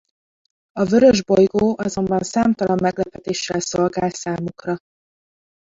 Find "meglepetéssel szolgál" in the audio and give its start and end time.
2.81-4.09